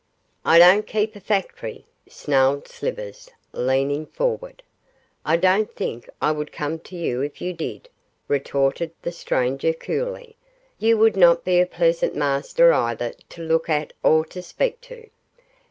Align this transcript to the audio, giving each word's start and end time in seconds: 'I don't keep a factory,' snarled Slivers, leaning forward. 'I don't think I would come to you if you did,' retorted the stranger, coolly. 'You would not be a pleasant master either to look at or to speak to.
'I 0.45 0.57
don't 0.57 0.87
keep 0.87 1.15
a 1.15 1.19
factory,' 1.19 1.85
snarled 2.09 2.67
Slivers, 2.67 3.29
leaning 3.53 4.07
forward. 4.07 4.63
'I 5.27 5.37
don't 5.37 5.75
think 5.75 6.09
I 6.19 6.31
would 6.31 6.51
come 6.51 6.79
to 6.79 6.95
you 6.95 7.21
if 7.21 7.39
you 7.39 7.53
did,' 7.53 7.87
retorted 8.27 8.89
the 9.03 9.11
stranger, 9.11 9.73
coolly. 9.73 10.37
'You 10.79 10.97
would 10.97 11.15
not 11.15 11.43
be 11.43 11.59
a 11.59 11.67
pleasant 11.67 12.15
master 12.15 12.73
either 12.73 13.13
to 13.29 13.43
look 13.43 13.69
at 13.69 13.93
or 14.01 14.25
to 14.25 14.41
speak 14.41 14.81
to. 14.81 15.07